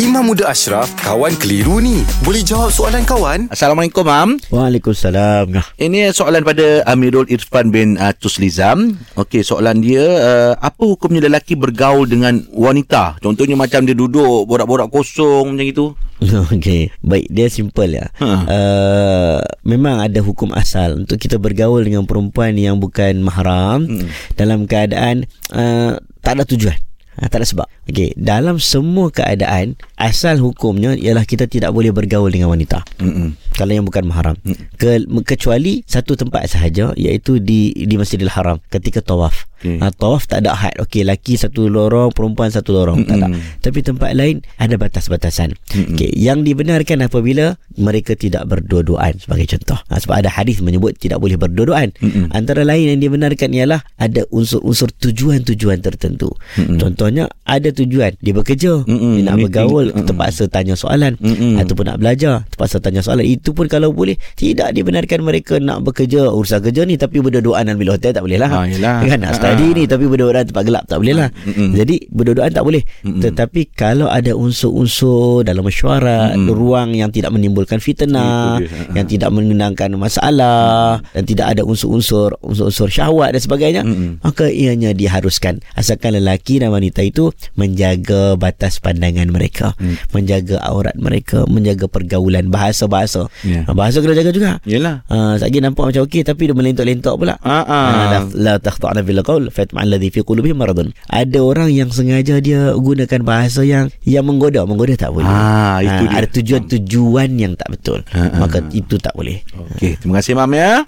[0.00, 2.00] Imam Muda Ashraf, kawan keliru ni.
[2.24, 3.52] Boleh jawab soalan kawan?
[3.52, 4.40] Assalamualaikum, Mam.
[4.48, 5.52] Waalaikumsalam.
[5.76, 8.96] Ini soalan pada Amirul Irfan bin uh, Tuslizam.
[9.20, 13.20] Okey, soalan dia, uh, apa hukumnya lelaki bergaul dengan wanita?
[13.20, 15.86] Contohnya macam dia duduk borak-borak kosong macam itu.
[16.48, 18.08] Okey, baik dia simple ya.
[18.16, 18.28] Ha.
[18.48, 24.08] Uh, memang ada hukum asal untuk kita bergaul dengan perempuan yang bukan mahram Hmm.
[24.40, 26.80] dalam keadaan uh, tak ada tujuan.
[27.20, 27.66] Ha, tak ada sebab.
[27.88, 32.80] Okey, dalam semua keadaan asal hukumnya ialah kita tidak boleh bergaul dengan wanita.
[33.02, 33.36] Mm-mm.
[33.52, 34.36] Kalau yang bukan mahram.
[34.80, 39.44] Ke, kecuali satu tempat sahaja iaitu di di Masjidil Haram ketika tawaf.
[39.62, 39.78] Okey.
[39.78, 40.74] Ha, tawaf tak ada had.
[40.82, 43.06] Okey, laki satu lorong, perempuan satu lorong.
[43.06, 43.30] Tak ada.
[43.62, 45.54] Tapi tempat lain ada batas-batasan.
[45.70, 49.78] Okey, yang dibenarkan apabila mereka tidak berdua-duaan sebagai contoh.
[49.86, 51.94] Ha, sebab ada hadis menyebut tidak boleh berdua-duaan.
[52.02, 52.34] Mm-mm.
[52.34, 56.34] Antara lain yang dibenarkan ialah ada unsur-unsur tujuan-tujuan tertentu.
[56.58, 56.82] Mm-mm.
[56.82, 59.14] Contohnya ada tujuan dia bekerja, Mm-mm.
[59.14, 59.46] dia nak Meeting.
[59.46, 60.06] bergaul, Mm-mm.
[60.10, 61.62] terpaksa tanya soalan Mm-mm.
[61.62, 63.22] ataupun nak belajar, terpaksa tanya soalan.
[63.22, 67.78] Itu pun kalau boleh tidak dibenarkan mereka nak bekerja urusan kerja ni tapi berdua-duaan dalam
[67.78, 68.50] bilik hotel tak boleh lah.
[68.50, 68.98] Ah, yelah.
[69.06, 69.74] Kan nak Ah, ah.
[69.76, 71.28] ni tapi berdua-duaan tempat gelap tak boleh lah.
[71.44, 71.74] Mm-mm.
[71.76, 72.82] Jadi berdua-duaan tak boleh.
[73.04, 73.20] Mm-mm.
[73.20, 76.52] Tetapi kalau ada unsur-unsur dalam mesyuarat, Mm-mm.
[76.52, 78.58] ruang yang tidak menimbulkan fitnah.
[78.58, 78.58] Ah.
[78.96, 84.22] yang tidak mengenangkan masalah dan tidak ada unsur-unsur unsur-unsur syahwat dan sebagainya, Mm-mm.
[84.22, 89.96] maka ianya diharuskan asalkan lelaki dan wanita itu menjaga batas pandangan mereka, Mm.
[90.14, 93.26] menjaga aurat mereka, menjaga pergaulan bahasa-bahasa.
[93.42, 93.64] Ya.
[93.66, 94.50] Ha, bahasa kena jaga juga.
[94.68, 95.02] Yelah.
[95.08, 97.34] Ha, lagi nampak macam okey tapi dia melentok-lentok pula.
[97.42, 97.90] Ha, ah.
[98.12, 100.92] la, la takhta'na bil qaul fatma alladhi fi qulubihim maradun.
[101.08, 105.26] Ada orang yang sengaja dia gunakan bahasa yang yang menggoda, menggoda tak boleh.
[105.26, 106.18] Ah, itu Ha, dia.
[106.20, 108.04] ada tujuan-tujuan yang tak betul.
[108.12, 108.68] Ha, ha, Maka ha.
[108.70, 109.40] itu tak boleh.
[109.74, 110.84] Okey, terima kasih, Mam ya.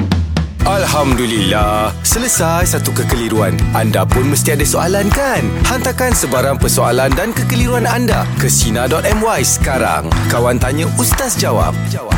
[0.64, 3.52] Alhamdulillah, selesai satu kekeliruan.
[3.72, 5.44] Anda pun mesti ada soalan kan?
[5.69, 10.08] Hantarkan sebarang persoalan dan kekeliruan anda ke Sina.my sekarang.
[10.32, 11.77] Kawan tanya, Ustaz jawab.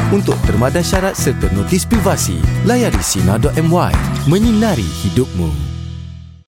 [0.08, 3.90] Untuk terma dan syarat serta notis privasi, layari Sina.my.
[4.30, 5.65] Menyinari hidupmu.